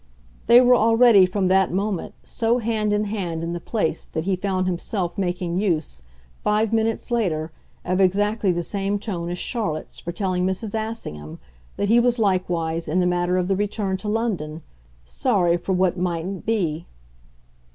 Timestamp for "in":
2.91-3.03, 3.43-3.53, 12.87-12.99